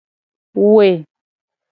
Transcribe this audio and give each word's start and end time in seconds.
We. 0.55 1.05